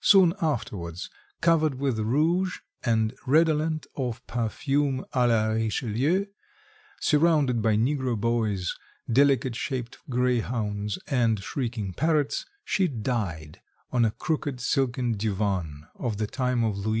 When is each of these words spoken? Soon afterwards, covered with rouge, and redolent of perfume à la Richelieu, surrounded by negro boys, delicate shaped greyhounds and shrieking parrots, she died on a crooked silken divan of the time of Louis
Soon 0.00 0.32
afterwards, 0.40 1.10
covered 1.40 1.74
with 1.74 1.98
rouge, 1.98 2.58
and 2.84 3.16
redolent 3.26 3.88
of 3.96 4.24
perfume 4.28 5.04
à 5.12 5.26
la 5.26 5.46
Richelieu, 5.46 6.26
surrounded 7.00 7.60
by 7.60 7.74
negro 7.74 8.16
boys, 8.16 8.76
delicate 9.12 9.56
shaped 9.56 9.98
greyhounds 10.08 11.00
and 11.08 11.42
shrieking 11.42 11.92
parrots, 11.94 12.46
she 12.64 12.86
died 12.86 13.60
on 13.90 14.04
a 14.04 14.12
crooked 14.12 14.60
silken 14.60 15.16
divan 15.16 15.88
of 15.96 16.16
the 16.18 16.28
time 16.28 16.62
of 16.62 16.78
Louis 16.78 17.00